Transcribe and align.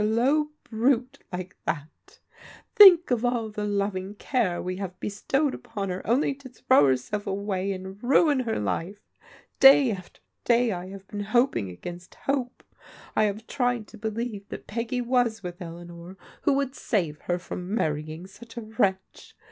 ^ 0.01 0.03
168 0.03 0.49
PBODIGAL 0.49 0.49
DAUGHTERS 0.49 0.71
low 0.71 0.79
brute 0.79 1.19
like 1.31 1.57
that; 1.65 2.19
think 2.75 3.11
of 3.11 3.23
all 3.23 3.49
the 3.49 3.65
loving 3.65 4.15
care 4.15 4.59
we 4.59 4.77
hav^ 4.77 4.93
bestowed 4.99 5.53
upon 5.53 5.89
her 5.89 6.01
only 6.07 6.33
to 6.33 6.49
throw 6.49 6.87
herself 6.87 7.27
away, 7.27 7.71
and 7.71 8.01
ruia 8.01 8.43
her 8.45 8.57
life! 8.59 8.97
Day 9.59 9.91
after 9.91 10.19
day 10.43 10.71
I 10.71 10.87
have 10.87 11.07
been 11.07 11.19
hoping 11.19 11.69
against 11.69 12.15
hope. 12.15 12.63
I 13.15 13.25
have 13.25 13.45
tried 13.45 13.87
to 13.89 13.97
believe 13.99 14.49
that 14.49 14.65
Peggy 14.65 15.01
was 15.01 15.43
with 15.43 15.61
Elea 15.61 15.85
nor, 15.85 16.17
who 16.41 16.53
would 16.53 16.73
save 16.73 17.21
her 17.27 17.37
from 17.37 17.71
marrying 17.75 18.25
such 18.25 18.57
a 18.57 18.61
wretch. 18.61 19.35